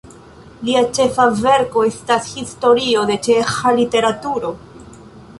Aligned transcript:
Lia 0.67 0.79
ĉefa 0.99 1.25
verko 1.41 1.83
estas 1.89 2.29
Historio 2.37 3.03
de 3.09 3.17
ĉeĥa 3.27 3.75
literaturo. 3.81 4.51